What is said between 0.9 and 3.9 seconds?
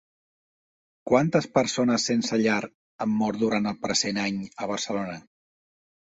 Quantes persones sense llar han mort durant el